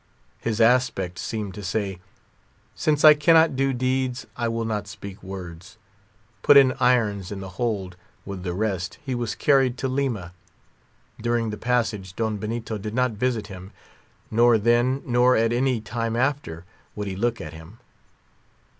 His 0.39 0.59
aspect 0.59 1.19
seemed 1.19 1.53
to 1.53 1.61
say, 1.61 1.99
since 2.73 3.05
I 3.05 3.13
cannot 3.13 3.55
do 3.55 3.71
deeds, 3.71 4.25
I 4.35 4.47
will 4.47 4.65
not 4.65 4.87
speak 4.87 5.21
words. 5.21 5.77
Put 6.41 6.57
in 6.57 6.71
irons 6.79 7.31
in 7.31 7.39
the 7.39 7.49
hold, 7.49 7.97
with 8.25 8.41
the 8.41 8.55
rest, 8.55 8.97
he 9.05 9.13
was 9.13 9.35
carried 9.35 9.77
to 9.77 9.87
Lima. 9.87 10.33
During 11.21 11.51
the 11.51 11.55
passage, 11.57 12.15
Don 12.15 12.37
Benito 12.37 12.79
did 12.79 12.95
not 12.95 13.11
visit 13.11 13.45
him. 13.45 13.69
Nor 14.31 14.57
then, 14.57 15.03
nor 15.05 15.35
at 15.37 15.53
any 15.53 15.79
time 15.79 16.15
after, 16.15 16.65
would 16.95 17.05
he 17.07 17.15
look 17.15 17.39
at 17.39 17.53
him. 17.53 17.77